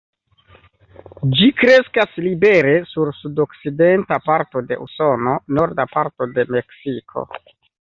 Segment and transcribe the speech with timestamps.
[1.41, 7.29] Ĝi kreskas libere sur sudokcidenta parto de Usono, norda parto de Meksiko.